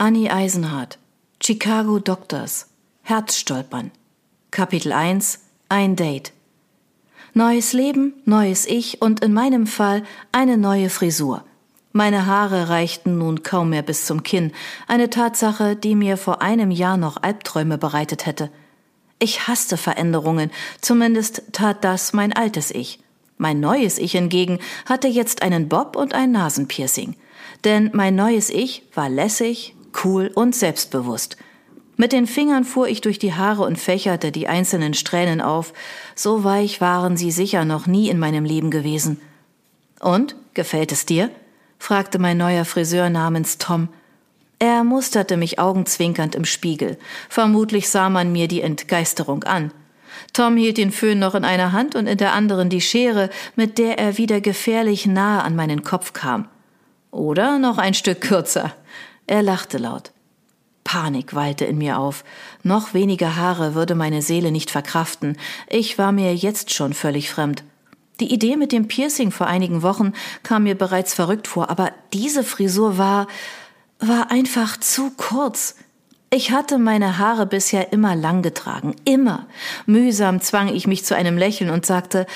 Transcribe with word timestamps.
Annie 0.00 0.30
Eisenhardt, 0.30 0.96
Chicago 1.42 1.98
Doctors, 1.98 2.68
Herzstolpern. 3.02 3.90
Kapitel 4.50 4.92
1 4.92 5.40
Ein 5.68 5.94
Date. 5.94 6.32
Neues 7.34 7.74
Leben, 7.74 8.14
neues 8.24 8.64
Ich 8.64 9.02
und 9.02 9.22
in 9.22 9.34
meinem 9.34 9.66
Fall 9.66 10.02
eine 10.32 10.56
neue 10.56 10.88
Frisur. 10.88 11.44
Meine 11.92 12.24
Haare 12.24 12.70
reichten 12.70 13.18
nun 13.18 13.42
kaum 13.42 13.68
mehr 13.68 13.82
bis 13.82 14.06
zum 14.06 14.22
Kinn, 14.22 14.52
eine 14.88 15.10
Tatsache, 15.10 15.76
die 15.76 15.94
mir 15.94 16.16
vor 16.16 16.40
einem 16.40 16.70
Jahr 16.70 16.96
noch 16.96 17.22
Albträume 17.22 17.76
bereitet 17.76 18.24
hätte. 18.24 18.50
Ich 19.18 19.48
hasste 19.48 19.76
Veränderungen, 19.76 20.50
zumindest 20.80 21.42
tat 21.52 21.84
das 21.84 22.14
mein 22.14 22.32
altes 22.32 22.70
Ich. 22.70 23.00
Mein 23.36 23.60
neues 23.60 23.98
Ich 23.98 24.12
hingegen 24.12 24.60
hatte 24.86 25.08
jetzt 25.08 25.42
einen 25.42 25.68
Bob 25.68 25.94
und 25.94 26.14
ein 26.14 26.32
Nasenpiercing. 26.32 27.16
Denn 27.64 27.90
mein 27.92 28.14
neues 28.14 28.48
Ich 28.48 28.84
war 28.94 29.10
lässig, 29.10 29.74
cool 30.04 30.30
und 30.34 30.54
selbstbewusst. 30.54 31.36
Mit 31.96 32.12
den 32.12 32.26
Fingern 32.26 32.64
fuhr 32.64 32.88
ich 32.88 33.02
durch 33.02 33.18
die 33.18 33.34
Haare 33.34 33.62
und 33.62 33.78
fächerte 33.78 34.32
die 34.32 34.48
einzelnen 34.48 34.94
Strähnen 34.94 35.40
auf. 35.40 35.74
So 36.14 36.44
weich 36.44 36.80
waren 36.80 37.16
sie 37.18 37.30
sicher 37.30 37.64
noch 37.66 37.86
nie 37.86 38.08
in 38.08 38.18
meinem 38.18 38.44
Leben 38.44 38.70
gewesen. 38.70 39.20
Und, 40.00 40.34
gefällt 40.54 40.92
es 40.92 41.04
dir? 41.04 41.30
fragte 41.78 42.18
mein 42.18 42.38
neuer 42.38 42.64
Friseur 42.64 43.10
namens 43.10 43.58
Tom. 43.58 43.88
Er 44.58 44.84
musterte 44.84 45.36
mich 45.36 45.58
augenzwinkernd 45.58 46.34
im 46.34 46.44
Spiegel. 46.44 46.98
Vermutlich 47.28 47.88
sah 47.88 48.10
man 48.10 48.32
mir 48.32 48.48
die 48.48 48.60
Entgeisterung 48.60 49.44
an. 49.44 49.70
Tom 50.32 50.56
hielt 50.56 50.78
den 50.78 50.92
Föhn 50.92 51.18
noch 51.18 51.34
in 51.34 51.44
einer 51.44 51.72
Hand 51.72 51.94
und 51.94 52.06
in 52.06 52.18
der 52.18 52.32
anderen 52.32 52.68
die 52.68 52.80
Schere, 52.80 53.30
mit 53.56 53.78
der 53.78 53.98
er 53.98 54.18
wieder 54.18 54.40
gefährlich 54.40 55.06
nahe 55.06 55.42
an 55.42 55.56
meinen 55.56 55.82
Kopf 55.82 56.12
kam. 56.12 56.48
Oder 57.10 57.58
noch 57.58 57.78
ein 57.78 57.94
Stück 57.94 58.20
kürzer. 58.20 58.74
Er 59.30 59.44
lachte 59.44 59.78
laut. 59.78 60.10
Panik 60.82 61.36
wallte 61.36 61.64
in 61.64 61.78
mir 61.78 62.00
auf. 62.00 62.24
Noch 62.64 62.94
weniger 62.94 63.36
Haare 63.36 63.76
würde 63.76 63.94
meine 63.94 64.22
Seele 64.22 64.50
nicht 64.50 64.72
verkraften. 64.72 65.36
Ich 65.68 65.98
war 65.98 66.10
mir 66.10 66.34
jetzt 66.34 66.74
schon 66.74 66.94
völlig 66.94 67.30
fremd. 67.30 67.62
Die 68.18 68.34
Idee 68.34 68.56
mit 68.56 68.72
dem 68.72 68.88
Piercing 68.88 69.30
vor 69.30 69.46
einigen 69.46 69.82
Wochen 69.82 70.14
kam 70.42 70.64
mir 70.64 70.76
bereits 70.76 71.14
verrückt 71.14 71.46
vor, 71.46 71.70
aber 71.70 71.92
diese 72.12 72.42
Frisur 72.42 72.98
war, 72.98 73.28
war 74.00 74.32
einfach 74.32 74.80
zu 74.80 75.12
kurz. 75.16 75.76
Ich 76.30 76.50
hatte 76.50 76.78
meine 76.78 77.18
Haare 77.18 77.46
bisher 77.46 77.92
immer 77.92 78.16
lang 78.16 78.42
getragen, 78.42 78.96
immer. 79.04 79.46
Mühsam 79.86 80.40
zwang 80.40 80.74
ich 80.74 80.88
mich 80.88 81.04
zu 81.04 81.14
einem 81.14 81.38
Lächeln 81.38 81.70
und 81.70 81.86
sagte, 81.86 82.26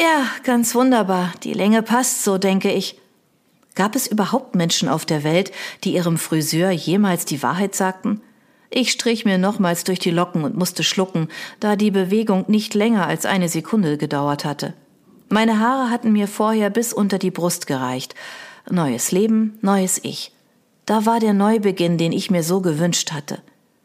ja, 0.00 0.24
ganz 0.44 0.74
wunderbar, 0.74 1.30
die 1.42 1.52
Länge 1.52 1.82
passt 1.82 2.24
so, 2.24 2.38
denke 2.38 2.72
ich. 2.72 2.98
Gab 3.78 3.94
es 3.94 4.08
überhaupt 4.08 4.56
Menschen 4.56 4.88
auf 4.88 5.06
der 5.06 5.22
Welt, 5.22 5.52
die 5.84 5.94
ihrem 5.94 6.18
Friseur 6.18 6.72
jemals 6.72 7.26
die 7.26 7.44
Wahrheit 7.44 7.76
sagten? 7.76 8.20
Ich 8.70 8.90
strich 8.90 9.24
mir 9.24 9.38
nochmals 9.38 9.84
durch 9.84 10.00
die 10.00 10.10
Locken 10.10 10.42
und 10.42 10.56
musste 10.56 10.82
schlucken, 10.82 11.28
da 11.60 11.76
die 11.76 11.92
Bewegung 11.92 12.44
nicht 12.48 12.74
länger 12.74 13.06
als 13.06 13.24
eine 13.24 13.48
Sekunde 13.48 13.96
gedauert 13.96 14.44
hatte. 14.44 14.74
Meine 15.28 15.60
Haare 15.60 15.90
hatten 15.90 16.10
mir 16.10 16.26
vorher 16.26 16.70
bis 16.70 16.92
unter 16.92 17.20
die 17.20 17.30
Brust 17.30 17.68
gereicht. 17.68 18.16
Neues 18.68 19.12
Leben, 19.12 19.60
neues 19.62 20.00
Ich. 20.02 20.32
Da 20.84 21.06
war 21.06 21.20
der 21.20 21.32
Neubeginn, 21.32 21.98
den 21.98 22.10
ich 22.10 22.32
mir 22.32 22.42
so 22.42 22.60
gewünscht 22.60 23.12
hatte. 23.12 23.42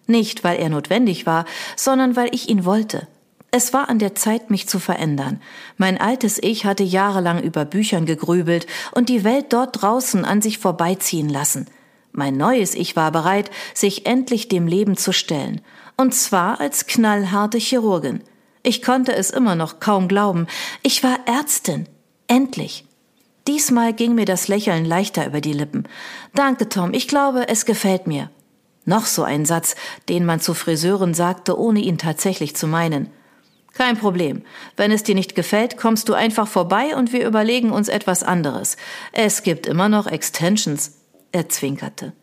Nicht, 0.07 0.43
weil 0.43 0.57
er 0.57 0.69
notwendig 0.69 1.27
war, 1.27 1.45
sondern 1.75 2.15
weil 2.15 2.33
ich 2.33 2.49
ihn 2.49 2.65
wollte. 2.65 3.07
Es 3.55 3.71
war 3.71 3.87
an 3.87 3.99
der 3.99 4.15
Zeit, 4.15 4.49
mich 4.49 4.67
zu 4.67 4.79
verändern. 4.79 5.39
Mein 5.77 6.01
altes 6.01 6.39
Ich 6.41 6.65
hatte 6.65 6.81
jahrelang 6.81 7.39
über 7.39 7.65
Büchern 7.65 8.07
gegrübelt 8.07 8.65
und 8.93 9.09
die 9.09 9.23
Welt 9.23 9.53
dort 9.53 9.79
draußen 9.79 10.25
an 10.25 10.41
sich 10.41 10.57
vorbeiziehen 10.57 11.29
lassen. 11.29 11.67
Mein 12.11 12.35
neues 12.35 12.73
Ich 12.73 12.95
war 12.95 13.11
bereit, 13.11 13.51
sich 13.75 14.07
endlich 14.07 14.47
dem 14.47 14.65
Leben 14.65 14.97
zu 14.97 15.11
stellen. 15.11 15.61
Und 15.97 16.15
zwar 16.15 16.61
als 16.61 16.87
knallharte 16.87 17.59
Chirurgin. 17.59 18.23
Ich 18.63 18.81
konnte 18.81 19.13
es 19.13 19.29
immer 19.29 19.53
noch 19.53 19.79
kaum 19.79 20.07
glauben. 20.07 20.47
Ich 20.81 21.03
war 21.03 21.19
Ärztin. 21.27 21.87
Endlich. 22.25 22.85
Diesmal 23.45 23.93
ging 23.93 24.15
mir 24.15 24.25
das 24.25 24.47
Lächeln 24.47 24.83
leichter 24.83 25.27
über 25.27 25.41
die 25.41 25.53
Lippen. 25.53 25.87
Danke, 26.33 26.69
Tom. 26.69 26.91
Ich 26.91 27.07
glaube, 27.07 27.47
es 27.49 27.65
gefällt 27.65 28.07
mir. 28.07 28.31
Noch 28.85 29.05
so 29.05 29.21
ein 29.21 29.45
Satz, 29.45 29.75
den 30.09 30.25
man 30.25 30.39
zu 30.39 30.55
Friseuren 30.55 31.13
sagte, 31.13 31.59
ohne 31.59 31.81
ihn 31.81 31.99
tatsächlich 31.99 32.55
zu 32.55 32.65
meinen. 32.65 33.11
Kein 33.73 33.97
Problem. 33.97 34.43
Wenn 34.77 34.91
es 34.91 35.03
dir 35.03 35.15
nicht 35.15 35.33
gefällt, 35.35 35.77
kommst 35.77 36.07
du 36.07 36.13
einfach 36.13 36.47
vorbei 36.47 36.95
und 36.95 37.11
wir 37.11 37.25
überlegen 37.25 37.71
uns 37.71 37.89
etwas 37.89 38.21
anderes. 38.21 38.77
Es 39.11 39.41
gibt 39.41 39.65
immer 39.65 39.89
noch 39.89 40.05
Extensions. 40.07 40.99
Er 41.31 41.49
zwinkerte. 41.49 42.13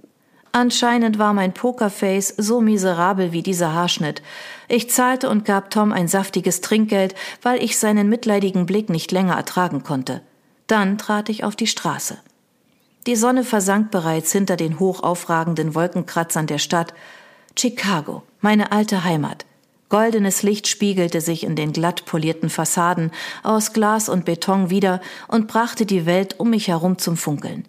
Anscheinend 0.52 1.18
war 1.18 1.32
mein 1.32 1.52
Pokerface 1.52 2.34
so 2.36 2.60
miserabel 2.60 3.32
wie 3.32 3.42
dieser 3.42 3.72
Haarschnitt. 3.72 4.22
Ich 4.68 4.90
zahlte 4.90 5.28
und 5.28 5.44
gab 5.44 5.70
Tom 5.70 5.92
ein 5.92 6.08
saftiges 6.08 6.60
Trinkgeld, 6.60 7.14
weil 7.42 7.62
ich 7.62 7.78
seinen 7.78 8.08
mitleidigen 8.08 8.66
Blick 8.66 8.88
nicht 8.88 9.12
länger 9.12 9.36
ertragen 9.36 9.82
konnte. 9.84 10.22
Dann 10.66 10.98
trat 10.98 11.28
ich 11.28 11.44
auf 11.44 11.54
die 11.54 11.68
Straße. 11.68 12.18
Die 13.06 13.16
Sonne 13.16 13.44
versank 13.44 13.90
bereits 13.90 14.32
hinter 14.32 14.56
den 14.56 14.78
hoch 14.78 15.02
aufragenden 15.02 15.74
Wolkenkratzern 15.74 16.46
der 16.46 16.58
Stadt. 16.58 16.94
Chicago, 17.56 18.22
meine 18.40 18.72
alte 18.72 19.04
Heimat. 19.04 19.46
Goldenes 19.90 20.44
Licht 20.44 20.68
spiegelte 20.68 21.20
sich 21.20 21.42
in 21.42 21.56
den 21.56 21.72
glatt 21.72 22.04
polierten 22.04 22.48
Fassaden 22.48 23.10
aus 23.42 23.72
Glas 23.72 24.08
und 24.08 24.24
Beton 24.24 24.70
wieder 24.70 25.00
und 25.26 25.48
brachte 25.48 25.84
die 25.84 26.06
Welt 26.06 26.38
um 26.38 26.50
mich 26.50 26.68
herum 26.68 26.96
zum 26.96 27.16
Funkeln. 27.16 27.66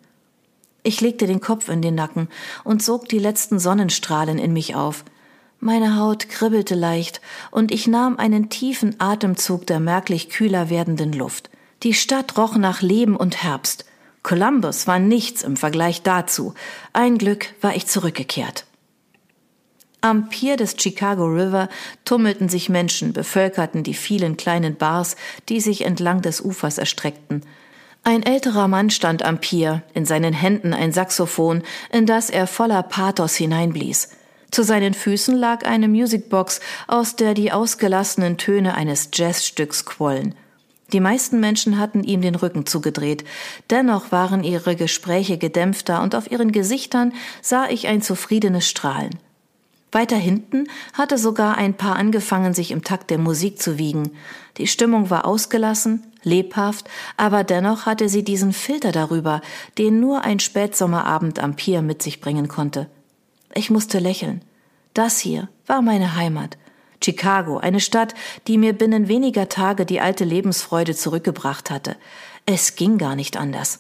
Ich 0.84 1.02
legte 1.02 1.26
den 1.26 1.42
Kopf 1.42 1.68
in 1.68 1.82
den 1.82 1.96
Nacken 1.96 2.30
und 2.64 2.84
sog 2.84 3.10
die 3.10 3.20
letzten 3.20 3.60
Sonnenstrahlen 3.60 4.38
in 4.38 4.54
mich 4.54 4.76
auf. 4.76 5.04
Meine 5.60 5.98
Haut 5.98 6.30
kribbelte 6.30 6.76
leicht 6.76 7.22
und 7.50 7.72
ich 7.72 7.88
nahm 7.88 8.18
einen 8.18 8.50
tiefen 8.50 8.96
Atemzug 9.00 9.66
der 9.66 9.80
merklich 9.80 10.30
kühler 10.30 10.70
werdenden 10.70 11.14
Luft. 11.14 11.50
Die 11.82 11.94
Stadt 11.96 12.38
roch 12.38 12.56
nach 12.56 12.84
Leben 12.84 13.16
und 13.16 13.44
Herbst. 13.44 13.86
Columbus 14.22 14.86
war 14.86 15.00
nichts 15.00 15.42
im 15.42 15.58
Vergleich 15.58 16.04
dazu. 16.04 16.54
Ein 16.94 17.18
Glück 17.18 17.48
war 17.62 17.76
ich 17.76 17.88
zurückgekehrt. 17.88 18.66
Am 20.04 20.30
Pier 20.30 20.58
des 20.58 20.76
Chicago 20.80 21.26
River 21.26 21.70
tummelten 22.06 22.50
sich 22.50 22.70
Menschen, 22.70 23.14
bevölkerten 23.14 23.84
die 23.84 23.94
vielen 23.94 24.36
kleinen 24.36 24.76
Bars, 24.76 25.16
die 25.48 25.62
sich 25.62 25.86
entlang 25.86 26.24
des 26.24 26.42
Ufers 26.42 26.80
erstreckten. 26.80 27.44
Ein 28.04 28.24
älterer 28.24 28.68
Mann 28.68 28.90
stand 28.90 29.24
am 29.24 29.38
Pier, 29.40 29.84
in 29.94 30.06
seinen 30.06 30.34
Händen 30.34 30.74
ein 30.74 30.92
Saxophon, 30.92 31.62
in 31.92 32.08
das 32.08 32.32
er 32.32 32.48
voller 32.48 32.82
Pathos 32.82 33.36
hineinblies. 33.36 34.10
Zu 34.50 34.64
seinen 34.64 34.96
Füßen 34.96 35.38
lag 35.38 35.68
eine 35.68 35.88
Musicbox, 35.88 36.62
aus 36.88 37.16
der 37.16 37.36
die 37.36 37.52
ausgelassenen 37.52 38.40
Töne 38.40 38.74
eines 38.74 39.12
Jazzstücks 39.14 39.86
quollen. 39.86 40.34
Die 40.94 41.00
meisten 41.00 41.40
Menschen 41.40 41.78
hatten 41.78 42.04
ihm 42.04 42.24
den 42.24 42.36
Rücken 42.36 42.66
zugedreht, 42.66 43.24
dennoch 43.70 44.12
waren 44.12 44.44
ihre 44.44 44.76
Gespräche 44.76 45.38
gedämpfter 45.38 46.02
und 46.02 46.16
auf 46.16 46.32
ihren 46.32 46.52
Gesichtern 46.52 47.14
sah 47.44 47.70
ich 47.70 47.86
ein 47.88 48.02
zufriedenes 48.02 48.68
Strahlen. 48.68 49.12
Weiter 49.92 50.16
hinten 50.16 50.68
hatte 50.94 51.18
sogar 51.18 51.58
ein 51.58 51.76
Paar 51.76 51.98
angefangen, 51.98 52.54
sich 52.54 52.72
im 52.72 52.84
Takt 52.84 53.10
der 53.10 53.18
Musik 53.18 53.62
zu 53.62 53.78
wiegen. 53.78 54.12
Die 54.58 54.68
Stimmung 54.68 55.10
war 55.10 55.26
ausgelassen, 55.26 56.04
lebhaft, 56.24 56.90
aber 57.18 57.44
dennoch 57.44 57.86
hatte 57.86 58.08
sie 58.08 58.24
diesen 58.24 58.54
Filter 58.54 58.94
darüber, 58.94 59.42
den 59.78 60.00
nur 60.00 60.24
ein 60.24 60.40
Spätsommerabend 60.40 61.40
am 61.40 61.56
Pier 61.58 61.82
mit 61.82 62.02
sich 62.02 62.22
bringen 62.22 62.48
konnte. 62.48 62.90
Ich 63.54 63.70
musste 63.70 64.00
lächeln. 64.00 64.42
Das 64.94 65.20
hier 65.20 65.50
war 65.68 65.82
meine 65.82 66.16
Heimat. 66.16 66.58
Chicago, 67.04 67.58
eine 67.58 67.80
Stadt, 67.80 68.14
die 68.48 68.58
mir 68.58 68.74
binnen 68.74 69.08
weniger 69.08 69.50
Tage 69.50 69.86
die 69.86 70.00
alte 70.00 70.24
Lebensfreude 70.24 70.96
zurückgebracht 70.96 71.70
hatte. 71.70 71.98
Es 72.46 72.76
ging 72.76 72.98
gar 72.98 73.16
nicht 73.16 73.36
anders. 73.36 73.80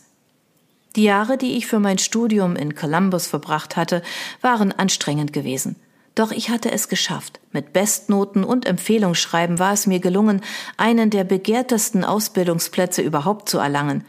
Die 0.98 1.04
Jahre, 1.04 1.38
die 1.38 1.56
ich 1.56 1.68
für 1.68 1.80
mein 1.80 2.00
Studium 2.00 2.58
in 2.58 2.76
Columbus 2.76 3.28
verbracht 3.28 3.78
hatte, 3.78 4.02
waren 4.42 4.74
anstrengend 4.74 5.32
gewesen. 5.32 5.78
Doch 6.16 6.32
ich 6.32 6.50
hatte 6.50 6.72
es 6.72 6.90
geschafft. 6.90 7.40
Mit 7.52 7.74
Bestnoten 7.74 8.44
und 8.44 8.66
Empfehlungsschreiben 8.66 9.60
war 9.60 9.74
es 9.74 9.88
mir 9.88 10.00
gelungen, 10.00 10.42
einen 10.78 11.10
der 11.10 11.24
begehrtesten 11.24 12.04
Ausbildungsplätze 12.04 13.02
überhaupt 13.02 13.48
zu 13.48 13.60
erlangen. 13.60 14.04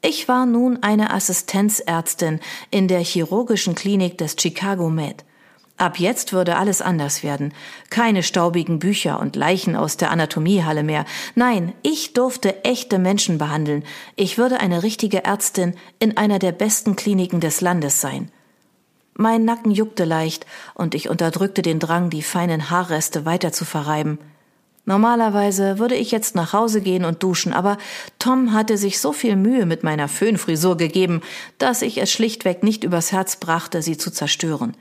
Ich 0.00 0.28
war 0.28 0.46
nun 0.46 0.82
eine 0.82 1.12
Assistenzärztin 1.12 2.40
in 2.70 2.88
der 2.88 3.00
chirurgischen 3.00 3.74
Klinik 3.74 4.18
des 4.18 4.36
Chicago 4.38 4.90
Med. 4.90 5.24
Ab 5.76 5.98
jetzt 5.98 6.32
würde 6.32 6.56
alles 6.56 6.80
anders 6.80 7.24
werden. 7.24 7.52
Keine 7.90 8.22
staubigen 8.22 8.78
Bücher 8.78 9.18
und 9.18 9.34
Leichen 9.34 9.74
aus 9.74 9.96
der 9.96 10.12
Anatomiehalle 10.12 10.84
mehr. 10.84 11.04
Nein, 11.34 11.72
ich 11.82 12.12
durfte 12.12 12.64
echte 12.64 12.98
Menschen 13.00 13.38
behandeln. 13.38 13.82
Ich 14.14 14.38
würde 14.38 14.60
eine 14.60 14.84
richtige 14.84 15.24
Ärztin 15.24 15.74
in 15.98 16.16
einer 16.16 16.38
der 16.38 16.52
besten 16.52 16.94
Kliniken 16.94 17.40
des 17.40 17.60
Landes 17.60 18.00
sein. 18.00 18.30
Mein 19.14 19.44
Nacken 19.44 19.70
juckte 19.70 20.04
leicht 20.04 20.44
und 20.74 20.94
ich 20.94 21.08
unterdrückte 21.08 21.62
den 21.62 21.78
Drang, 21.78 22.10
die 22.10 22.22
feinen 22.22 22.70
Haarreste 22.70 23.24
weiter 23.24 23.52
zu 23.52 23.64
verreiben. 23.64 24.18
Normalerweise 24.86 25.78
würde 25.78 25.94
ich 25.94 26.10
jetzt 26.10 26.34
nach 26.34 26.52
Hause 26.52 26.82
gehen 26.82 27.04
und 27.04 27.22
duschen, 27.22 27.54
aber 27.54 27.78
Tom 28.18 28.52
hatte 28.52 28.76
sich 28.76 29.00
so 29.00 29.12
viel 29.12 29.36
Mühe 29.36 29.64
mit 29.64 29.82
meiner 29.82 30.08
Föhnfrisur 30.08 30.76
gegeben, 30.76 31.22
dass 31.58 31.80
ich 31.80 31.98
es 31.98 32.10
schlichtweg 32.10 32.62
nicht 32.62 32.84
übers 32.84 33.12
Herz 33.12 33.36
brachte, 33.36 33.80
sie 33.80 33.96
zu 33.96 34.10
zerstören. 34.10 34.76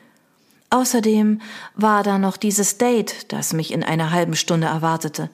Außerdem 0.71 1.39
war 1.75 2.03
da 2.03 2.17
noch 2.17 2.35
dieses 2.35 2.77
Date, 2.79 3.31
das 3.31 3.53
mich 3.53 3.71
in 3.71 3.83
einer 3.83 4.11
halben 4.11 4.35
Stunde 4.35 4.67
erwartete. 4.67 5.29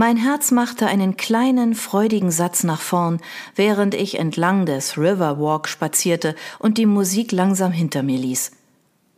Mein 0.00 0.16
Herz 0.16 0.52
machte 0.52 0.86
einen 0.86 1.16
kleinen, 1.16 1.74
freudigen 1.74 2.30
Satz 2.30 2.62
nach 2.62 2.80
vorn, 2.80 3.18
während 3.56 3.96
ich 3.96 4.16
entlang 4.16 4.64
des 4.64 4.96
Riverwalk 4.96 5.66
spazierte 5.66 6.36
und 6.60 6.78
die 6.78 6.86
Musik 6.86 7.32
langsam 7.32 7.72
hinter 7.72 8.04
mir 8.04 8.16
ließ. 8.16 8.52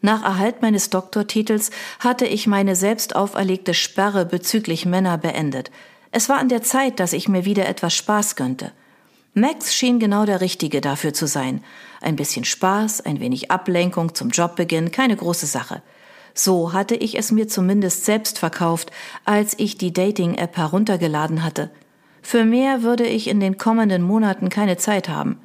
Nach 0.01 0.25
Erhalt 0.25 0.63
meines 0.63 0.89
Doktortitels 0.89 1.71
hatte 1.99 2.25
ich 2.25 2.47
meine 2.47 2.77
selbst 2.77 3.15
auferlegte 3.15 3.75
Sperre 3.75 4.25
bezüglich 4.25 4.87
Männer 4.87 5.19
beendet. 5.19 5.71
Es 6.13 6.31
war 6.31 6.39
an 6.39 6.49
der 6.49 6.63
Zeit, 6.63 6.99
dass 6.99 7.13
ich 7.13 7.29
mir 7.29 7.45
wieder 7.45 7.69
etwas 7.69 7.95
Spaß 7.95 8.35
gönnte. 8.35 8.73
Max 9.35 9.75
schien 9.75 9.99
genau 9.99 10.25
der 10.25 10.41
Richtige 10.41 10.81
dafür 10.81 11.13
zu 11.13 11.27
sein. 11.27 11.63
Ein 12.01 12.17
bisschen 12.17 12.47
Spaß, 12.47 13.03
ein 13.03 13.21
wenig 13.21 13.51
Ablenkung 13.51 14.15
zum 14.15 14.31
Jobbeginn, 14.31 14.93
keine 14.93 15.17
große 15.17 15.45
Sache. 15.45 15.83
So 16.35 16.73
hatte 16.73 16.95
ich 16.95 17.19
es 17.19 17.33
mir 17.33 17.49
zumindest 17.49 18.05
selbst 18.05 18.39
verkauft, 18.39 18.91
als 19.25 19.59
ich 19.59 19.79
die 19.79 19.93
Dating-App 19.93 20.57
heruntergeladen 20.57 21.43
hatte. 21.43 21.71
Für 22.23 22.45
mehr 22.45 22.83
würde 22.83 23.07
ich 23.07 23.29
in 23.29 23.41
den 23.41 23.59
kommenden 23.59 24.03
Monaten 24.03 24.49
keine 24.49 24.77
Zeit 24.77 25.09
haben. 25.09 25.39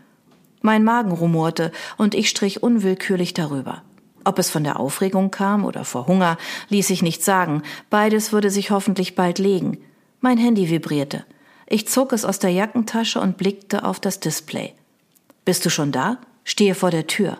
Mein 0.61 0.83
Magen 0.83 1.11
rumorte 1.11 1.71
und 1.97 2.15
ich 2.15 2.29
strich 2.29 2.63
unwillkürlich 2.63 3.33
darüber. 3.33 3.83
Ob 4.23 4.39
es 4.39 4.49
von 4.49 4.63
der 4.63 4.79
Aufregung 4.79 5.29
kam 5.29 5.63
oder 5.63 5.85
vor 5.85 6.07
Hunger, 6.07 6.37
ließ 6.69 6.87
sich 6.87 7.03
nicht 7.03 7.23
sagen. 7.23 7.61
Beides 7.91 8.33
würde 8.33 8.49
sich 8.49 8.71
hoffentlich 8.71 9.15
bald 9.15 9.37
legen. 9.37 9.77
Mein 10.19 10.39
Handy 10.39 10.69
vibrierte. 10.69 11.23
Ich 11.67 11.87
zog 11.87 12.11
es 12.13 12.25
aus 12.25 12.39
der 12.39 12.49
Jackentasche 12.49 13.19
und 13.19 13.37
blickte 13.37 13.83
auf 13.83 13.99
das 13.99 14.19
Display. 14.19 14.73
Bist 15.45 15.65
du 15.65 15.69
schon 15.69 15.91
da? 15.91 16.17
Stehe 16.43 16.73
vor 16.73 16.89
der 16.89 17.05
Tür. 17.05 17.37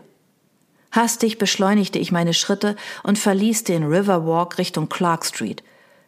Hastig 0.96 1.38
beschleunigte 1.38 2.00
ich 2.00 2.12
meine 2.12 2.34
Schritte 2.34 2.76
und 3.04 3.20
verließ 3.20 3.66
den 3.66 3.84
Riverwalk 3.84 4.58
Richtung 4.58 4.88
Clark 4.88 5.26
Street. 5.26 5.62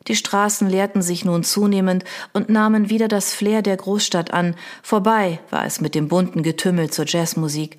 Die 0.07 0.16
Straßen 0.16 0.69
leerten 0.69 1.01
sich 1.01 1.25
nun 1.25 1.44
zunehmend 1.44 2.06
und 2.31 2.50
nahmen 2.50 2.89
wieder 2.89 3.10
das 3.10 3.34
Flair 3.34 3.62
der 3.62 3.75
Großstadt 3.75 4.31
an. 4.31 4.56
Vorbei 4.81 5.39
war 5.50 5.66
es 5.66 5.81
mit 5.81 5.95
dem 5.95 6.07
bunten 6.07 6.44
Getümmel 6.44 6.89
zur 6.89 7.06
Jazzmusik. 7.06 7.78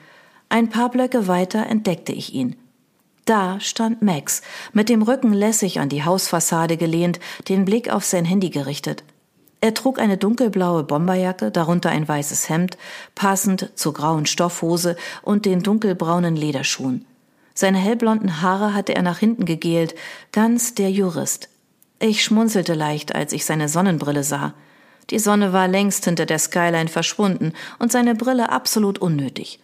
Ein 0.51 0.69
paar 0.69 0.91
Blöcke 0.91 1.27
weiter 1.27 1.67
entdeckte 1.67 2.13
ich 2.13 2.35
ihn. 2.35 2.57
Da 3.25 3.61
stand 3.61 4.03
Max, 4.03 4.43
mit 4.73 4.89
dem 4.89 5.03
Rücken 5.03 5.33
lässig 5.33 5.81
an 5.81 5.89
die 5.89 6.05
Hausfassade 6.05 6.77
gelehnt, 6.77 7.21
den 7.49 7.65
Blick 7.65 7.91
auf 7.91 8.05
sein 8.05 8.25
Handy 8.25 8.51
gerichtet. 8.51 9.05
Er 9.61 9.75
trug 9.75 9.99
eine 9.99 10.17
dunkelblaue 10.17 10.85
Bomberjacke, 10.85 11.51
darunter 11.51 11.91
ein 11.91 12.07
weißes 12.07 12.49
Hemd, 12.49 12.79
passend 13.15 13.71
zur 13.75 13.93
grauen 13.93 14.27
Stoffhose 14.27 14.97
und 15.23 15.47
den 15.47 15.63
dunkelbraunen 15.63 16.37
Lederschuhen. 16.37 17.05
Seine 17.55 17.79
hellblonden 17.79 18.41
Haare 18.41 18.73
hatte 18.73 18.95
er 18.95 19.03
nach 19.03 19.19
hinten 19.19 19.45
gegelt, 19.45 19.97
ganz 20.31 20.75
der 20.75 20.93
Jurist. 20.93 21.49
Ich 21.99 22.23
schmunzelte 22.23 22.75
leicht, 22.75 23.17
als 23.17 23.33
ich 23.33 23.45
seine 23.45 23.69
Sonnenbrille 23.69 24.23
sah. 24.23 24.55
Die 25.11 25.19
Sonne 25.19 25.53
war 25.53 25.67
längst 25.67 26.05
hinter 26.05 26.27
der 26.27 26.39
Skyline 26.39 26.89
verschwunden 26.89 27.53
und 27.81 27.91
seine 27.91 28.15
Brille 28.15 28.51
absolut 28.51 29.01
unnötig. 29.01 29.59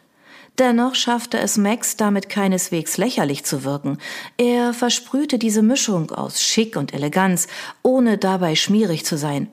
Dennoch 0.58 0.96
schaffte 0.96 1.38
es 1.38 1.56
Max 1.56 1.96
damit 1.96 2.28
keineswegs 2.28 2.96
lächerlich 2.96 3.44
zu 3.44 3.62
wirken. 3.62 3.98
Er 4.38 4.72
versprühte 4.72 5.38
diese 5.38 5.62
Mischung 5.62 6.10
aus 6.10 6.42
Schick 6.42 6.76
und 6.76 6.94
Eleganz, 6.94 7.46
ohne 7.82 8.18
dabei 8.18 8.56
schmierig 8.56 9.04
zu 9.04 9.16
sein. 9.16 9.48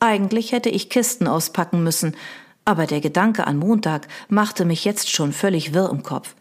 Eigentlich 0.00 0.52
hätte 0.52 0.68
ich 0.68 0.90
Kisten 0.90 1.26
auspacken 1.26 1.82
müssen, 1.82 2.14
aber 2.64 2.86
der 2.86 3.00
Gedanke 3.00 3.46
an 3.46 3.56
Montag 3.56 4.08
machte 4.28 4.64
mich 4.64 4.84
jetzt 4.84 5.10
schon 5.10 5.32
völlig 5.32 5.72
wirr 5.72 5.90
im 5.90 6.02
Kopf. 6.02 6.34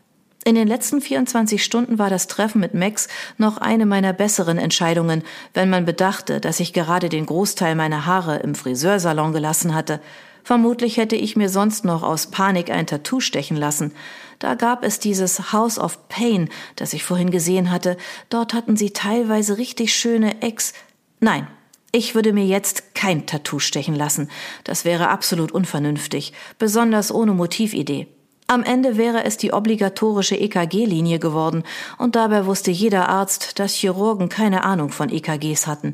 In 0.48 0.54
den 0.54 0.68
letzten 0.68 1.02
24 1.02 1.64
Stunden 1.64 1.98
war 1.98 2.12
das 2.12 2.28
Treffen 2.28 2.62
mit 2.62 2.76
Max 2.76 3.08
noch 3.38 3.58
eine 3.58 3.88
meiner 3.88 4.14
besseren 4.14 4.60
Entscheidungen, 4.60 5.24
wenn 5.56 5.72
man 5.72 5.86
bedachte, 5.86 6.40
dass 6.40 6.60
ich 6.60 6.72
gerade 6.72 7.10
den 7.10 7.26
Großteil 7.26 7.74
meiner 7.74 8.06
Haare 8.06 8.38
im 8.38 8.54
Friseursalon 8.54 9.34
gelassen 9.34 9.74
hatte. 9.74 10.02
Vermutlich 10.44 10.98
hätte 10.98 11.16
ich 11.16 11.36
mir 11.36 11.50
sonst 11.50 11.86
noch 11.86 12.04
aus 12.04 12.28
Panik 12.28 12.70
ein 12.70 12.86
Tattoo 12.86 13.22
stechen 13.22 13.58
lassen. 13.58 13.94
Da 14.38 14.54
gab 14.54 14.84
es 14.84 15.00
dieses 15.00 15.52
House 15.52 15.80
of 15.80 16.10
Pain, 16.10 16.50
das 16.76 16.94
ich 16.94 17.04
vorhin 17.04 17.32
gesehen 17.32 17.72
hatte. 17.72 17.98
Dort 18.30 18.54
hatten 18.54 18.78
sie 18.78 18.92
teilweise 18.92 19.58
richtig 19.58 19.96
schöne 19.96 20.44
Ex. 20.44 20.74
Nein, 21.20 21.48
ich 21.96 22.14
würde 22.14 22.34
mir 22.34 22.46
jetzt 22.46 22.94
kein 22.94 23.26
Tattoo 23.26 23.60
stechen 23.60 23.96
lassen. 23.96 24.30
Das 24.66 24.84
wäre 24.84 25.08
absolut 25.08 25.54
unvernünftig, 25.54 26.34
besonders 26.60 27.10
ohne 27.10 27.32
Motividee. 27.32 28.08
Am 28.48 28.64
Ende 28.64 28.98
wäre 28.98 29.24
es 29.24 29.38
die 29.38 29.54
obligatorische 29.54 30.36
EKG-Linie 30.36 31.20
geworden, 31.20 31.64
und 31.98 32.18
dabei 32.18 32.46
wusste 32.46 32.70
jeder 32.70 33.08
Arzt, 33.08 33.60
dass 33.60 33.76
Chirurgen 33.76 34.28
keine 34.28 34.66
Ahnung 34.66 34.90
von 34.90 35.10
EKGs 35.10 35.68
hatten. 35.68 35.94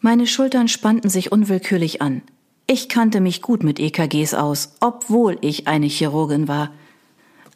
Meine 0.00 0.26
Schultern 0.26 0.68
spannten 0.68 1.10
sich 1.10 1.30
unwillkürlich 1.30 2.00
an. 2.00 2.22
Ich 2.66 2.88
kannte 2.88 3.20
mich 3.20 3.42
gut 3.42 3.62
mit 3.62 3.78
EKGs 3.78 4.32
aus, 4.32 4.72
obwohl 4.80 5.36
ich 5.42 5.68
eine 5.68 5.86
Chirurgin 5.86 6.48
war. 6.48 6.70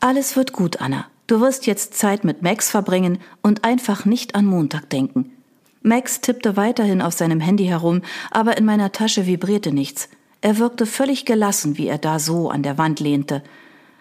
Alles 0.00 0.36
wird 0.36 0.52
gut, 0.52 0.82
Anna. 0.82 1.06
Du 1.26 1.40
wirst 1.40 1.66
jetzt 1.66 1.94
Zeit 1.94 2.24
mit 2.24 2.42
Max 2.42 2.70
verbringen 2.70 3.18
und 3.42 3.64
einfach 3.64 4.04
nicht 4.04 4.34
an 4.34 4.44
Montag 4.44 4.90
denken. 4.90 5.35
Max 5.86 6.20
tippte 6.20 6.56
weiterhin 6.56 7.00
auf 7.00 7.14
seinem 7.14 7.38
Handy 7.38 7.66
herum, 7.66 8.02
aber 8.32 8.56
in 8.56 8.64
meiner 8.64 8.90
Tasche 8.90 9.28
vibrierte 9.28 9.70
nichts. 9.70 10.08
Er 10.40 10.58
wirkte 10.58 10.84
völlig 10.84 11.26
gelassen, 11.26 11.78
wie 11.78 11.86
er 11.86 11.98
da 11.98 12.18
so 12.18 12.50
an 12.50 12.64
der 12.64 12.76
Wand 12.76 12.98
lehnte. 12.98 13.44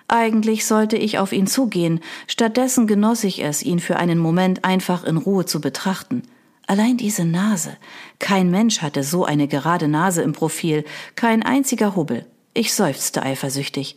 Eigentlich 0.08 0.66
sollte 0.66 0.98
ich 0.98 1.20
auf 1.20 1.32
ihn 1.32 1.46
zugehen, 1.46 2.00
stattdessen 2.26 2.88
genoss 2.88 3.24
ich 3.24 3.44
es, 3.44 3.62
ihn 3.62 3.78
für 3.78 3.98
einen 3.98 4.18
Moment 4.18 4.66
einfach 4.66 5.04
in 5.04 5.18
Ruhe 5.18 5.46
zu 5.46 5.62
betrachten. 5.62 6.24
Allein 6.66 6.98
diese 6.98 7.24
Nase. 7.24 7.78
Kein 8.18 8.50
Mensch 8.50 8.82
hatte 8.82 9.04
so 9.04 9.24
eine 9.24 9.48
gerade 9.48 9.88
Nase 9.88 10.24
im 10.24 10.34
Profil, 10.34 10.86
kein 11.16 11.44
einziger 11.44 11.96
Hubbel. 11.96 12.26
Ich 12.56 12.74
seufzte 12.74 13.22
eifersüchtig. 13.22 13.96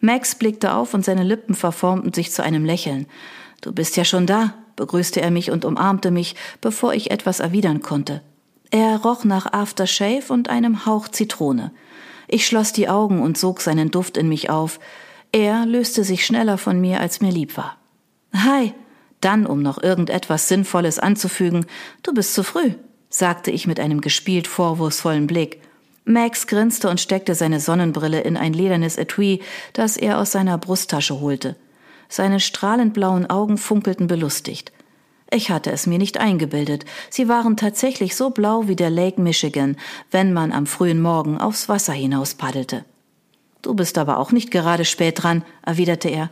Max 0.00 0.34
blickte 0.34 0.74
auf 0.74 0.92
und 0.92 1.04
seine 1.04 1.22
Lippen 1.22 1.54
verformten 1.54 2.12
sich 2.12 2.32
zu 2.32 2.42
einem 2.42 2.64
Lächeln. 2.64 3.06
Du 3.66 3.72
bist 3.72 3.96
ja 3.96 4.04
schon 4.04 4.28
da, 4.28 4.54
begrüßte 4.76 5.20
er 5.20 5.32
mich 5.32 5.50
und 5.50 5.64
umarmte 5.64 6.12
mich, 6.12 6.36
bevor 6.60 6.94
ich 6.94 7.10
etwas 7.10 7.40
erwidern 7.40 7.82
konnte. 7.82 8.22
Er 8.70 8.98
roch 8.98 9.24
nach 9.24 9.52
Aftershave 9.52 10.32
und 10.32 10.48
einem 10.48 10.86
Hauch 10.86 11.08
Zitrone. 11.08 11.72
Ich 12.28 12.46
schloss 12.46 12.72
die 12.72 12.88
Augen 12.88 13.20
und 13.20 13.36
sog 13.36 13.60
seinen 13.60 13.90
Duft 13.90 14.18
in 14.18 14.28
mich 14.28 14.50
auf. 14.50 14.78
Er 15.32 15.66
löste 15.66 16.04
sich 16.04 16.24
schneller 16.24 16.58
von 16.58 16.80
mir, 16.80 17.00
als 17.00 17.20
mir 17.20 17.32
lieb 17.32 17.56
war. 17.56 17.76
Hi, 18.32 18.72
dann, 19.20 19.46
um 19.46 19.62
noch 19.62 19.82
irgendetwas 19.82 20.46
Sinnvolles 20.46 21.00
anzufügen, 21.00 21.66
du 22.04 22.14
bist 22.14 22.34
zu 22.34 22.44
früh, 22.44 22.70
sagte 23.08 23.50
ich 23.50 23.66
mit 23.66 23.80
einem 23.80 24.00
gespielt 24.00 24.46
vorwurfsvollen 24.46 25.26
Blick. 25.26 25.60
Max 26.04 26.46
grinste 26.46 26.88
und 26.88 27.00
steckte 27.00 27.34
seine 27.34 27.58
Sonnenbrille 27.58 28.20
in 28.20 28.36
ein 28.36 28.52
ledernes 28.52 28.96
Etui, 28.96 29.40
das 29.72 29.96
er 29.96 30.20
aus 30.20 30.30
seiner 30.30 30.56
Brusttasche 30.56 31.18
holte. 31.18 31.56
Seine 32.08 32.40
strahlend 32.40 32.94
blauen 32.94 33.28
Augen 33.28 33.58
funkelten 33.58 34.06
belustigt. 34.06 34.72
Ich 35.30 35.50
hatte 35.50 35.72
es 35.72 35.86
mir 35.86 35.98
nicht 35.98 36.18
eingebildet. 36.18 36.84
Sie 37.10 37.28
waren 37.28 37.56
tatsächlich 37.56 38.14
so 38.14 38.30
blau 38.30 38.68
wie 38.68 38.76
der 38.76 38.90
Lake 38.90 39.20
Michigan, 39.20 39.76
wenn 40.10 40.32
man 40.32 40.52
am 40.52 40.66
frühen 40.66 41.02
Morgen 41.02 41.38
aufs 41.38 41.68
Wasser 41.68 41.92
hinaus 41.92 42.34
paddelte. 42.34 42.84
Du 43.62 43.74
bist 43.74 43.98
aber 43.98 44.18
auch 44.18 44.30
nicht 44.30 44.52
gerade 44.52 44.84
spät 44.84 45.22
dran, 45.22 45.44
erwiderte 45.64 46.08
er. 46.08 46.30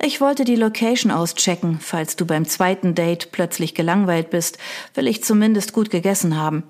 Ich 0.00 0.20
wollte 0.20 0.44
die 0.44 0.56
Location 0.56 1.10
auschecken, 1.10 1.78
falls 1.80 2.14
du 2.16 2.26
beim 2.26 2.46
zweiten 2.46 2.94
Date 2.94 3.32
plötzlich 3.32 3.74
gelangweilt 3.74 4.30
bist, 4.30 4.58
will 4.94 5.08
ich 5.08 5.24
zumindest 5.24 5.72
gut 5.72 5.90
gegessen 5.90 6.36
haben. 6.36 6.62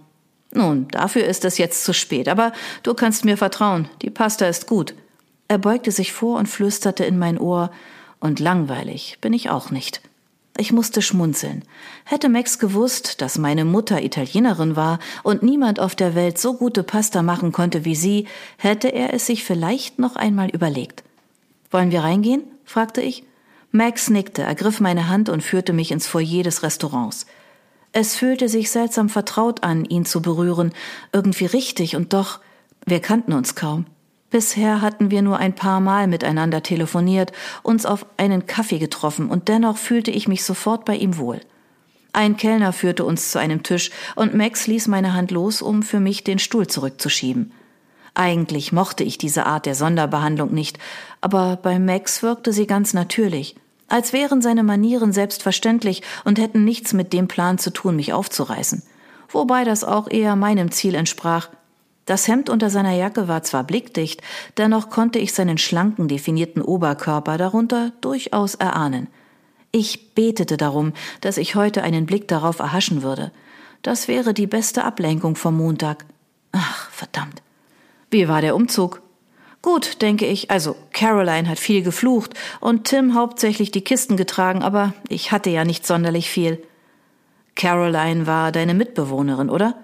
Nun, 0.53 0.89
dafür 0.89 1.25
ist 1.25 1.45
es 1.45 1.59
jetzt 1.59 1.85
zu 1.85 1.93
spät, 1.93 2.29
aber 2.29 2.53
du 2.85 2.95
kannst 2.95 3.25
mir 3.25 3.37
vertrauen, 3.37 3.89
die 4.01 4.11
Pasta 4.11 4.47
ist 4.47 4.67
gut. 4.67 4.95
Er 5.47 5.59
beugte 5.59 5.91
sich 5.91 6.13
vor 6.13 6.39
und 6.39 6.47
flüsterte 6.47 7.05
in 7.05 7.19
mein 7.19 7.39
Ohr, 7.39 7.71
und 8.21 8.41
langweilig 8.41 9.19
bin 9.21 9.33
ich 9.33 9.51
auch 9.51 9.71
nicht. 9.71 10.01
Ich 10.61 10.73
musste 10.73 11.03
schmunzeln. 11.03 11.63
Hätte 12.05 12.29
Max 12.29 12.59
gewusst, 12.59 13.21
dass 13.21 13.39
meine 13.39 13.65
Mutter 13.65 14.03
Italienerin 14.03 14.75
war 14.75 14.99
und 15.23 15.45
niemand 15.45 15.79
auf 15.79 15.95
der 15.95 16.17
Welt 16.17 16.37
so 16.39 16.55
gute 16.55 16.83
Pasta 16.83 17.23
machen 17.23 17.53
konnte 17.53 17.85
wie 17.85 17.95
sie, 17.95 18.27
hätte 18.57 18.89
er 18.89 19.15
es 19.15 19.27
sich 19.27 19.45
vielleicht 19.45 20.01
noch 20.01 20.17
einmal 20.17 20.51
überlegt. 20.51 21.05
Wollen 21.71 21.93
wir 21.93 22.01
reingehen? 22.01 22.43
fragte 22.65 23.01
ich. 23.01 23.23
Max 23.71 24.11
nickte, 24.11 24.43
ergriff 24.43 24.81
meine 24.81 25.09
Hand 25.09 25.29
und 25.29 25.43
führte 25.43 25.73
mich 25.73 25.93
ins 25.93 26.09
Foyer 26.09 26.43
des 26.43 26.65
Restaurants. 26.65 27.27
Es 27.93 28.17
fühlte 28.17 28.49
sich 28.49 28.71
seltsam 28.71 29.09
vertraut 29.09 29.63
an, 29.63 29.85
ihn 29.85 30.05
zu 30.05 30.21
berühren, 30.23 30.73
irgendwie 31.13 31.47
richtig 31.47 31.95
und 31.95 32.13
doch, 32.13 32.41
wir 32.85 33.01
kannten 33.01 33.33
uns 33.33 33.55
kaum. 33.55 33.87
Bisher 34.31 34.83
hatten 34.83 35.11
wir 35.11 35.23
nur 35.23 35.39
ein 35.39 35.55
paar 35.55 35.81
Mal 35.81 36.07
miteinander 36.07 36.63
telefoniert, 36.63 37.33
uns 37.63 37.87
auf 37.87 38.05
einen 38.19 38.47
Kaffee 38.47 38.79
getroffen 38.79 39.31
und 39.31 39.49
dennoch 39.49 39.79
fühlte 39.79 40.11
ich 40.11 40.29
mich 40.29 40.45
sofort 40.45 40.85
bei 40.85 40.97
ihm 40.97 41.17
wohl. 41.17 41.41
Ein 42.13 42.37
Kellner 42.37 42.73
führte 42.73 43.05
uns 43.05 43.31
zu 43.31 43.39
einem 43.39 43.63
Tisch 43.63 43.91
und 44.17 44.35
Max 44.35 44.67
ließ 44.67 44.89
meine 44.89 45.15
Hand 45.15 45.31
los, 45.31 45.63
um 45.63 45.83
für 45.83 46.01
mich 46.01 46.25
den 46.25 46.39
Stuhl 46.39 46.67
zurückzuschieben. 46.67 47.53
Eigentlich 48.13 48.73
mochte 48.73 49.05
ich 49.05 49.17
diese 49.17 49.47
Art 49.47 49.65
der 49.65 49.75
Sonderbehandlung 49.75 50.53
nicht, 50.53 50.79
aber 51.21 51.57
bei 51.57 51.79
Max 51.79 52.23
wirkte 52.23 52.53
sie 52.53 52.67
ganz 52.67 52.93
natürlich, 52.93 53.57
als 53.87 54.13
wären 54.13 54.43
seine 54.43 54.63
Manieren 54.63 55.13
selbstverständlich 55.13 56.03
und 56.25 56.39
hätten 56.39 56.65
nichts 56.65 56.93
mit 56.93 57.13
dem 57.13 57.29
Plan 57.29 57.59
zu 57.59 57.71
tun, 57.71 57.97
mich 57.97 58.13
aufzureißen. 58.13 58.83
Wobei 59.31 59.65
das 59.65 59.85
auch 59.85 60.11
eher 60.11 60.37
meinem 60.37 60.71
Ziel 60.71 60.95
entsprach. 60.95 61.49
Das 62.09 62.27
Hemd 62.27 62.49
unter 62.49 62.71
seiner 62.71 62.95
Jacke 62.95 63.29
war 63.29 63.43
zwar 63.43 63.65
blickdicht, 63.65 64.23
dennoch 64.57 64.89
konnte 64.89 65.19
ich 65.19 65.35
seinen 65.35 65.59
schlanken, 65.59 66.09
definierten 66.09 66.63
Oberkörper 66.63 67.37
darunter 67.37 67.93
durchaus 68.01 68.55
erahnen. 68.55 69.09
Ich 69.73 70.15
betete 70.15 70.57
darum, 70.57 70.95
dass 71.21 71.37
ich 71.37 71.55
heute 71.55 71.83
einen 71.83 72.07
Blick 72.07 72.27
darauf 72.27 72.61
erhaschen 72.61 73.03
würde. 73.03 73.31
Das 73.83 74.09
wäre 74.09 74.33
die 74.33 74.47
beste 74.47 74.85
Ablenkung 74.85 75.37
vom 75.37 75.59
Montag. 75.59 76.07
Ach, 76.53 76.89
verdammt. 76.91 77.43
Wie 78.11 78.27
war 78.27 78.41
der 78.41 78.57
Umzug? 78.57 79.03
Gut, 79.61 80.01
denke 80.01 80.25
ich. 80.25 80.51
Also, 80.51 80.77
Caroline 80.95 81.47
hat 81.47 81.59
viel 81.59 81.83
geflucht 81.83 82.33
und 82.61 82.85
Tim 82.85 83.15
hauptsächlich 83.15 83.71
die 83.71 83.85
Kisten 83.85 84.17
getragen, 84.17 84.63
aber 84.63 84.95
ich 85.11 85.31
hatte 85.31 85.51
ja 85.51 85.67
nicht 85.67 85.87
sonderlich 85.87 86.31
viel. 86.31 86.63
Caroline 87.55 88.27
war 88.27 88.51
deine 88.51 88.73
Mitbewohnerin, 88.73 89.51
oder? 89.51 89.75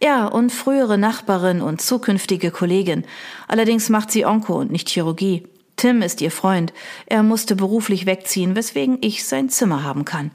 Ja, 0.00 0.26
und 0.26 0.50
frühere 0.50 0.96
Nachbarin 0.96 1.60
und 1.60 1.80
zukünftige 1.80 2.50
Kollegin. 2.50 3.04
Allerdings 3.48 3.88
macht 3.88 4.10
sie 4.12 4.24
Onko 4.24 4.54
und 4.58 4.70
nicht 4.70 4.88
Chirurgie. 4.88 5.46
Tim 5.76 6.02
ist 6.02 6.20
ihr 6.20 6.30
Freund. 6.30 6.72
Er 7.06 7.22
musste 7.22 7.56
beruflich 7.56 8.06
wegziehen, 8.06 8.54
weswegen 8.56 8.98
ich 9.00 9.26
sein 9.26 9.48
Zimmer 9.48 9.82
haben 9.82 10.04
kann. 10.04 10.30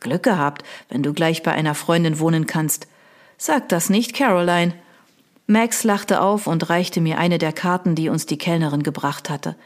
Glück 0.00 0.22
gehabt, 0.22 0.64
wenn 0.88 1.02
du 1.02 1.12
gleich 1.12 1.42
bei 1.42 1.52
einer 1.52 1.74
Freundin 1.74 2.18
wohnen 2.18 2.46
kannst. 2.46 2.86
Sag 3.38 3.68
das 3.68 3.90
nicht, 3.90 4.14
Caroline. 4.14 4.74
Max 5.46 5.84
lachte 5.84 6.20
auf 6.20 6.46
und 6.46 6.70
reichte 6.70 7.00
mir 7.00 7.18
eine 7.18 7.38
der 7.38 7.52
Karten, 7.52 7.94
die 7.94 8.08
uns 8.08 8.26
die 8.26 8.38
Kellnerin 8.38 8.82
gebracht 8.82 9.30
hatte. 9.30 9.56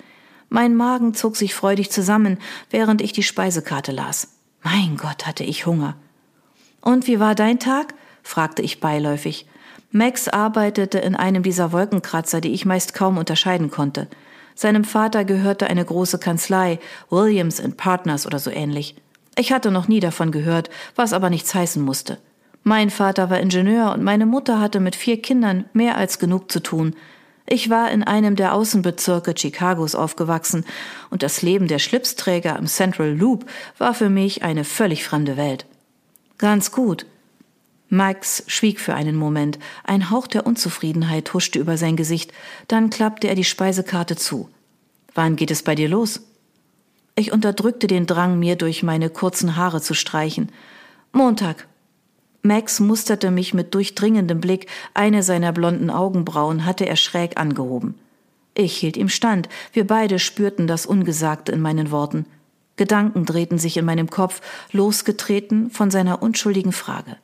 Mein 0.49 0.75
Magen 0.75 1.15
zog 1.15 1.37
sich 1.37 1.55
freudig 1.55 1.91
zusammen, 1.91 2.39
während 2.71 3.01
ich 3.03 3.13
die 3.13 3.23
Speisekarte 3.23 3.93
las. 3.93 4.29
Mein 4.63 4.97
Gott, 4.97 5.27
hatte 5.27 5.45
ich 5.45 5.67
Hunger. 5.67 5.97
Und 6.81 7.07
wie 7.07 7.21
war 7.21 7.35
dein 7.35 7.59
Tag? 7.59 7.95
Fragte 8.27 8.63
ich 8.63 8.81
beiläufig. 8.81 9.47
Max 9.93 10.29
arbeitete 10.29 10.99
in 10.99 11.15
einem 11.15 11.43
dieser 11.43 11.73
Wolkenkratzer, 11.73 12.41
die 12.41 12.53
ich 12.53 12.67
meist 12.67 12.93
kaum 12.93 13.19
unterscheiden 13.19 13.71
konnte. 13.71 14.09
Seinem 14.55 14.85
Vater 14.85 15.25
gehörte 15.25 15.69
eine 15.69 15.85
große 15.85 16.19
Kanzlei, 16.19 16.79
Williams 17.09 17.63
Partners 17.77 18.27
oder 18.27 18.39
so 18.39 18.51
ähnlich. 18.51 18.97
Ich 19.39 19.53
hatte 19.53 19.71
noch 19.71 19.87
nie 19.87 20.01
davon 20.01 20.33
gehört, 20.33 20.71
was 20.97 21.13
aber 21.13 21.31
nichts 21.31 21.55
heißen 21.55 21.83
musste. 21.83 22.19
Mein 22.63 22.91
Vater 22.91 23.31
war 23.31 23.39
Ingenieur 23.39 23.93
und 23.93 24.03
meine 24.03 24.27
Mutter 24.27 24.61
hatte 24.61 24.81
mit 24.81 24.97
vier 24.97 25.23
Kindern 25.23 25.67
mehr 25.73 25.97
als 25.97 26.19
genug 26.19 26.51
zu 26.51 26.61
tun. 26.61 26.97
Ich 27.49 27.71
war 27.71 27.93
in 27.93 28.03
einem 28.03 28.35
der 28.35 28.55
Außenbezirke 28.55 29.35
Chicagos 29.35 29.95
aufgewachsen 29.95 30.65
und 31.11 31.23
das 31.23 31.43
Leben 31.43 31.69
der 31.69 31.79
Schlipsträger 31.79 32.59
im 32.59 32.67
Central 32.67 33.15
Loop 33.15 33.47
war 33.79 33.95
für 33.95 34.11
mich 34.11 34.43
eine 34.43 34.65
völlig 34.65 35.05
fremde 35.05 35.37
Welt. 35.37 35.65
Ganz 36.39 36.73
gut. 36.73 37.07
Max 37.89 38.43
schwieg 38.49 38.81
für 38.81 38.95
einen 38.95 39.17
Moment. 39.17 39.59
Ein 39.85 40.11
Hauch 40.11 40.27
der 40.27 40.47
Unzufriedenheit 40.47 41.33
huschte 41.33 41.59
über 41.59 41.77
sein 41.77 41.97
Gesicht. 41.97 42.33
Dann 42.69 42.91
klappte 42.91 43.29
er 43.29 43.35
die 43.35 43.45
Speisekarte 43.45 44.17
zu. 44.17 44.49
Wann 45.15 45.37
geht 45.37 45.51
es 45.51 45.63
bei 45.63 45.75
dir 45.75 45.89
los? 45.89 46.21
Ich 47.15 47.33
unterdrückte 47.33 47.87
den 47.87 48.07
Drang, 48.07 48.39
mir 48.39 48.57
durch 48.57 48.83
meine 48.83 49.09
kurzen 49.09 49.57
Haare 49.57 49.81
zu 49.81 49.95
streichen. 49.95 50.51
Montag, 51.13 51.67
Max 52.43 52.79
musterte 52.81 53.31
mich 53.31 53.55
mit 53.55 53.75
durchdringendem 53.75 54.41
Blick, 54.41 54.67
eine 54.95 55.23
seiner 55.23 55.53
blonden 55.53 55.91
Augenbrauen 55.91 56.65
hatte 56.65 56.87
er 56.87 56.97
schräg 56.97 57.39
angehoben. 57.39 57.95
Ich 58.55 58.77
hielt 58.77 58.97
ihm 58.97 59.09
stand, 59.09 59.49
wir 59.73 59.87
beide 59.87 60.19
spürten 60.19 60.67
das 60.67 60.87
Ungesagte 60.87 61.53
in 61.53 61.61
meinen 61.61 61.91
Worten. 61.91 62.27
Gedanken 62.77 63.25
drehten 63.25 63.59
sich 63.59 63.77
in 63.77 63.85
meinem 63.85 64.11
Kopf, 64.11 64.41
losgetreten 64.73 65.71
von 65.71 65.91
seiner 65.91 66.23
unschuldigen 66.23 66.73
Frage. 66.73 67.17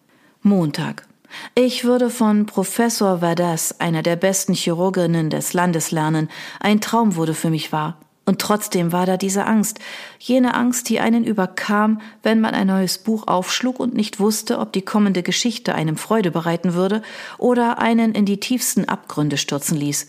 Montag. 0.42 1.06
Ich 1.54 1.84
würde 1.84 2.10
von 2.10 2.46
Professor 2.46 3.20
Verdas, 3.20 3.80
einer 3.80 4.02
der 4.02 4.16
besten 4.16 4.54
Chirurginnen 4.54 5.30
des 5.30 5.52
Landes, 5.52 5.90
lernen. 5.90 6.28
Ein 6.60 6.80
Traum 6.80 7.16
wurde 7.16 7.34
für 7.34 7.50
mich 7.50 7.72
wahr. 7.72 7.96
Und 8.24 8.40
trotzdem 8.40 8.92
war 8.92 9.06
da 9.06 9.16
diese 9.16 9.46
Angst, 9.46 9.80
jene 10.18 10.54
Angst, 10.54 10.88
die 10.88 11.00
einen 11.00 11.24
überkam, 11.24 12.00
wenn 12.22 12.40
man 12.40 12.54
ein 12.54 12.68
neues 12.68 12.98
Buch 12.98 13.26
aufschlug 13.26 13.80
und 13.80 13.94
nicht 13.94 14.20
wusste, 14.20 14.58
ob 14.58 14.72
die 14.72 14.82
kommende 14.82 15.22
Geschichte 15.22 15.74
einem 15.74 15.96
Freude 15.96 16.30
bereiten 16.30 16.74
würde 16.74 17.02
oder 17.38 17.78
einen 17.78 18.12
in 18.12 18.24
die 18.24 18.38
tiefsten 18.38 18.84
Abgründe 18.84 19.38
stürzen 19.38 19.76
ließ. 19.76 20.06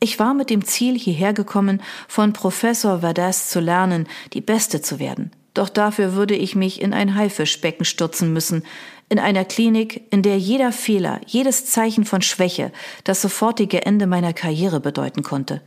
Ich 0.00 0.18
war 0.18 0.34
mit 0.34 0.50
dem 0.50 0.64
Ziel 0.64 0.98
hierher 0.98 1.32
gekommen, 1.32 1.82
von 2.06 2.32
Professor 2.32 3.00
Verdas 3.00 3.50
zu 3.50 3.60
lernen, 3.60 4.06
die 4.32 4.40
Beste 4.40 4.80
zu 4.82 4.98
werden. 4.98 5.32
Doch 5.54 5.68
dafür 5.68 6.14
würde 6.14 6.36
ich 6.36 6.54
mich 6.54 6.80
in 6.80 6.92
ein 6.92 7.16
Haifischbecken 7.16 7.84
stürzen 7.84 8.32
müssen, 8.32 8.62
in 9.08 9.18
einer 9.18 9.44
Klinik, 9.44 10.02
in 10.10 10.22
der 10.22 10.38
jeder 10.38 10.72
Fehler, 10.72 11.20
jedes 11.26 11.66
Zeichen 11.66 12.04
von 12.04 12.22
Schwäche 12.22 12.72
das 13.04 13.22
sofortige 13.22 13.86
Ende 13.86 14.06
meiner 14.06 14.32
Karriere 14.32 14.80
bedeuten 14.80 15.22
konnte. 15.22 15.62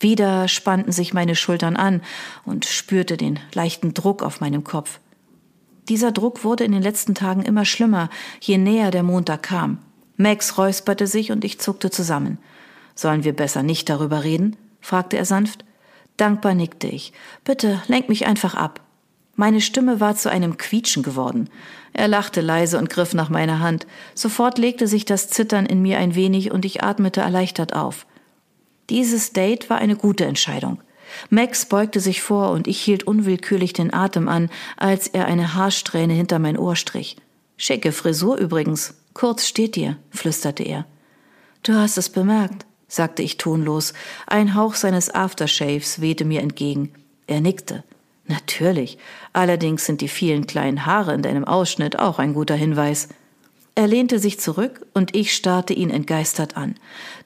Wieder 0.00 0.46
spannten 0.48 0.92
sich 0.92 1.12
meine 1.12 1.34
Schultern 1.34 1.76
an 1.76 2.02
und 2.44 2.66
spürte 2.66 3.16
den 3.16 3.40
leichten 3.52 3.94
Druck 3.94 4.22
auf 4.22 4.40
meinem 4.40 4.64
Kopf. 4.64 5.00
Dieser 5.88 6.12
Druck 6.12 6.44
wurde 6.44 6.64
in 6.64 6.72
den 6.72 6.82
letzten 6.82 7.14
Tagen 7.14 7.42
immer 7.42 7.64
schlimmer, 7.64 8.10
je 8.40 8.58
näher 8.58 8.90
der 8.90 9.02
Montag 9.02 9.42
kam. 9.42 9.78
Max 10.16 10.58
räusperte 10.58 11.06
sich 11.06 11.32
und 11.32 11.44
ich 11.44 11.58
zuckte 11.58 11.90
zusammen. 11.90 12.38
Sollen 12.94 13.24
wir 13.24 13.34
besser 13.34 13.62
nicht 13.62 13.88
darüber 13.88 14.24
reden? 14.24 14.56
fragte 14.80 15.16
er 15.16 15.24
sanft. 15.24 15.64
Dankbar 16.16 16.54
nickte 16.54 16.88
ich. 16.88 17.12
Bitte, 17.44 17.80
lenk 17.86 18.08
mich 18.08 18.26
einfach 18.26 18.54
ab. 18.54 18.80
Meine 19.40 19.60
Stimme 19.60 20.00
war 20.00 20.16
zu 20.16 20.32
einem 20.32 20.56
Quietschen 20.56 21.04
geworden. 21.04 21.48
Er 21.92 22.08
lachte 22.08 22.40
leise 22.40 22.76
und 22.76 22.90
griff 22.90 23.14
nach 23.14 23.28
meiner 23.28 23.60
Hand. 23.60 23.86
Sofort 24.12 24.58
legte 24.58 24.88
sich 24.88 25.04
das 25.04 25.28
Zittern 25.30 25.64
in 25.64 25.80
mir 25.80 25.98
ein 25.98 26.16
wenig 26.16 26.50
und 26.50 26.64
ich 26.64 26.82
atmete 26.82 27.20
erleichtert 27.20 27.72
auf. 27.72 28.04
Dieses 28.90 29.32
Date 29.32 29.70
war 29.70 29.78
eine 29.78 29.94
gute 29.94 30.24
Entscheidung. 30.24 30.82
Max 31.30 31.66
beugte 31.66 32.00
sich 32.00 32.20
vor 32.20 32.50
und 32.50 32.66
ich 32.66 32.80
hielt 32.80 33.04
unwillkürlich 33.04 33.72
den 33.72 33.94
Atem 33.94 34.26
an, 34.26 34.50
als 34.76 35.06
er 35.06 35.26
eine 35.26 35.54
Haarsträhne 35.54 36.14
hinter 36.14 36.40
mein 36.40 36.58
Ohr 36.58 36.74
strich. 36.74 37.16
Schicke 37.56 37.92
Frisur 37.92 38.38
übrigens. 38.38 38.94
Kurz 39.14 39.46
steht 39.46 39.76
dir, 39.76 39.98
flüsterte 40.10 40.64
er. 40.64 40.84
Du 41.62 41.74
hast 41.74 41.96
es 41.96 42.08
bemerkt, 42.08 42.66
sagte 42.88 43.22
ich 43.22 43.36
tonlos. 43.36 43.92
Ein 44.26 44.56
Hauch 44.56 44.74
seines 44.74 45.14
Aftershaves 45.14 46.00
wehte 46.00 46.24
mir 46.24 46.40
entgegen. 46.40 46.92
Er 47.28 47.40
nickte. 47.40 47.84
Natürlich. 48.28 48.98
Allerdings 49.32 49.86
sind 49.86 50.00
die 50.00 50.08
vielen 50.08 50.46
kleinen 50.46 50.86
Haare 50.86 51.14
in 51.14 51.22
deinem 51.22 51.44
Ausschnitt 51.44 51.98
auch 51.98 52.18
ein 52.18 52.34
guter 52.34 52.54
Hinweis. 52.54 53.08
Er 53.74 53.86
lehnte 53.86 54.18
sich 54.18 54.38
zurück 54.38 54.86
und 54.92 55.16
ich 55.16 55.34
starrte 55.34 55.72
ihn 55.72 55.90
entgeistert 55.90 56.56
an. 56.56 56.74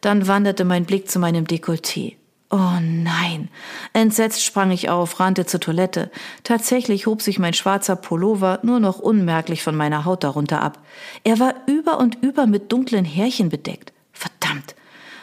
Dann 0.00 0.28
wanderte 0.28 0.64
mein 0.64 0.84
Blick 0.84 1.10
zu 1.10 1.18
meinem 1.18 1.44
Dekolleté. 1.46 2.14
Oh 2.50 2.78
nein. 2.82 3.48
Entsetzt 3.94 4.44
sprang 4.44 4.70
ich 4.70 4.90
auf, 4.90 5.18
rannte 5.18 5.46
zur 5.46 5.60
Toilette. 5.60 6.10
Tatsächlich 6.44 7.06
hob 7.06 7.22
sich 7.22 7.38
mein 7.38 7.54
schwarzer 7.54 7.96
Pullover 7.96 8.60
nur 8.62 8.78
noch 8.78 8.98
unmerklich 8.98 9.62
von 9.62 9.74
meiner 9.74 10.04
Haut 10.04 10.22
darunter 10.22 10.60
ab. 10.60 10.78
Er 11.24 11.40
war 11.40 11.54
über 11.66 11.98
und 11.98 12.22
über 12.22 12.46
mit 12.46 12.70
dunklen 12.70 13.06
Härchen 13.06 13.48
bedeckt. 13.48 13.94
Verdammt. 14.12 14.76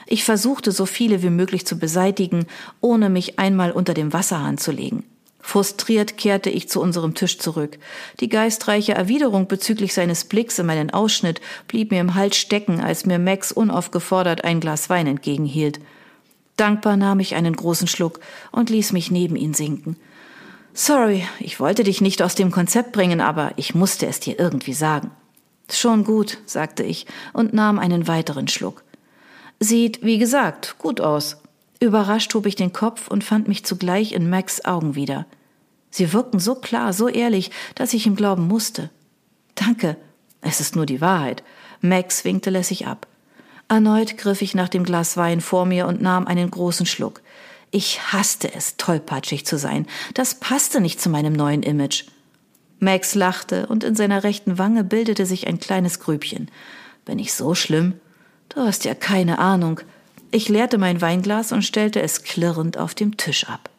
Ich 0.07 0.23
versuchte 0.23 0.71
so 0.71 0.87
viele 0.87 1.21
wie 1.21 1.29
möglich 1.29 1.67
zu 1.67 1.77
beseitigen, 1.77 2.47
ohne 2.81 3.09
mich 3.09 3.37
einmal 3.37 3.71
unter 3.71 3.93
dem 3.93 4.11
Wasserhahn 4.11 4.57
zu 4.57 4.71
legen. 4.71 5.03
Frustriert 5.49 6.15
kehrte 6.15 6.51
ich 6.51 6.69
zu 6.69 6.79
unserem 6.79 7.15
Tisch 7.15 7.39
zurück. 7.39 7.79
Die 8.19 8.29
geistreiche 8.29 8.93
Erwiderung 8.93 9.47
bezüglich 9.47 9.95
seines 9.95 10.25
Blicks 10.25 10.59
in 10.59 10.67
meinen 10.67 10.91
Ausschnitt 10.91 11.41
blieb 11.67 11.89
mir 11.89 12.01
im 12.01 12.13
Hals 12.13 12.37
stecken, 12.37 12.79
als 12.79 13.07
mir 13.07 13.17
Max 13.17 13.51
unaufgefordert 13.51 14.43
ein 14.43 14.59
Glas 14.59 14.91
Wein 14.91 15.07
entgegenhielt. 15.07 15.79
Dankbar 16.55 16.97
nahm 16.97 17.19
ich 17.19 17.33
einen 17.33 17.55
großen 17.55 17.87
Schluck 17.87 18.19
und 18.51 18.69
ließ 18.69 18.91
mich 18.91 19.09
neben 19.09 19.35
ihn 19.35 19.55
sinken. 19.55 19.97
Sorry, 20.75 21.25
ich 21.39 21.59
wollte 21.59 21.83
dich 21.83 21.99
nicht 21.99 22.21
aus 22.21 22.35
dem 22.35 22.51
Konzept 22.51 22.91
bringen, 22.91 23.19
aber 23.19 23.53
ich 23.55 23.73
musste 23.73 24.05
es 24.05 24.19
dir 24.19 24.37
irgendwie 24.37 24.73
sagen. 24.73 25.09
Schon 25.71 26.03
gut, 26.03 26.37
sagte 26.45 26.83
ich 26.83 27.07
und 27.33 27.53
nahm 27.55 27.79
einen 27.79 28.07
weiteren 28.07 28.47
Schluck. 28.49 28.83
Sieht, 29.59 30.03
wie 30.03 30.19
gesagt, 30.19 30.75
gut 30.77 31.01
aus. 31.01 31.37
Überrascht 31.79 32.35
hob 32.35 32.45
ich 32.45 32.55
den 32.55 32.71
Kopf 32.71 33.07
und 33.07 33.23
fand 33.23 33.47
mich 33.47 33.65
zugleich 33.65 34.11
in 34.11 34.29
Max 34.29 34.63
Augen 34.63 34.93
wieder. 34.93 35.25
Sie 35.89 36.13
wirkten 36.13 36.39
so 36.39 36.55
klar, 36.55 36.93
so 36.93 37.07
ehrlich, 37.07 37.51
dass 37.75 37.93
ich 37.93 38.05
ihm 38.05 38.15
glauben 38.15 38.47
musste. 38.47 38.89
Danke. 39.55 39.97
Es 40.41 40.59
ist 40.59 40.75
nur 40.75 40.85
die 40.85 41.01
Wahrheit. 41.01 41.43
Max 41.81 42.23
winkte 42.23 42.49
lässig 42.49 42.87
ab. 42.87 43.07
Erneut 43.67 44.17
griff 44.17 44.41
ich 44.41 44.55
nach 44.55 44.69
dem 44.69 44.83
Glas 44.83 45.17
Wein 45.17 45.41
vor 45.41 45.65
mir 45.65 45.87
und 45.87 46.01
nahm 46.01 46.27
einen 46.27 46.49
großen 46.49 46.85
Schluck. 46.85 47.21
Ich 47.71 48.13
hasste 48.13 48.53
es, 48.53 48.77
tollpatschig 48.77 49.45
zu 49.45 49.57
sein. 49.57 49.85
Das 50.13 50.35
passte 50.35 50.81
nicht 50.81 50.99
zu 50.99 51.09
meinem 51.09 51.33
neuen 51.33 51.61
Image. 51.61 52.05
Max 52.79 53.13
lachte 53.13 53.67
und 53.67 53.83
in 53.83 53.95
seiner 53.95 54.23
rechten 54.23 54.57
Wange 54.57 54.83
bildete 54.83 55.25
sich 55.25 55.47
ein 55.47 55.59
kleines 55.59 55.99
Grübchen. 55.99 56.49
Bin 57.05 57.19
ich 57.19 57.33
so 57.33 57.53
schlimm? 57.53 57.99
Du 58.49 58.61
hast 58.61 58.85
ja 58.85 58.95
keine 58.95 59.37
Ahnung. 59.39 59.81
Ich 60.31 60.49
leerte 60.49 60.77
mein 60.77 61.01
Weinglas 61.01 61.51
und 61.51 61.63
stellte 61.63 62.01
es 62.01 62.23
klirrend 62.23 62.77
auf 62.77 62.95
dem 62.95 63.17
Tisch 63.17 63.47
ab. 63.47 63.69